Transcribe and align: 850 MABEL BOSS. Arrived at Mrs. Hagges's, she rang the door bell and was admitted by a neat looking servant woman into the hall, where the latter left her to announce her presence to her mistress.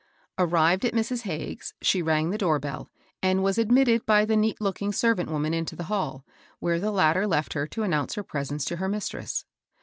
850 0.39 0.41
MABEL 0.41 0.49
BOSS. 0.49 0.49
Arrived 0.49 0.85
at 0.85 0.93
Mrs. 0.95 1.21
Hagges's, 1.29 1.73
she 1.83 2.01
rang 2.01 2.31
the 2.31 2.37
door 2.39 2.57
bell 2.57 2.89
and 3.21 3.43
was 3.43 3.59
admitted 3.59 4.03
by 4.07 4.21
a 4.21 4.35
neat 4.35 4.59
looking 4.59 4.91
servant 4.91 5.29
woman 5.29 5.53
into 5.53 5.75
the 5.75 5.83
hall, 5.93 6.25
where 6.57 6.79
the 6.79 6.89
latter 6.89 7.27
left 7.27 7.53
her 7.53 7.67
to 7.67 7.83
announce 7.83 8.15
her 8.15 8.23
presence 8.23 8.65
to 8.65 8.77
her 8.77 8.89
mistress. 8.89 9.45